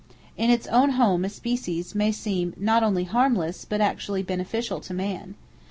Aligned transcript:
In 0.35 0.49
its 0.49 0.65
own 0.65 0.93
home 0.93 1.23
a 1.23 1.29
species 1.29 1.93
may 1.93 2.11
seem 2.11 2.55
not 2.57 2.81
only 2.81 3.03
harmless, 3.03 3.65
but 3.65 3.81
actually 3.81 4.23
beneficial 4.23 4.79
to 4.79 4.95
man. 4.95 5.35